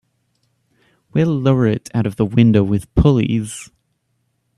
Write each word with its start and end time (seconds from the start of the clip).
We'll 1.13 1.27
lower 1.29 1.67
it 1.67 1.91
out 1.93 2.07
of 2.07 2.15
the 2.15 2.25
window 2.25 2.63
with 2.63 2.91
pulleys. 2.95 3.69